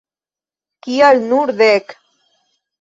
Kial 0.85 1.17
nur 1.29 1.47
dek? 1.59 1.87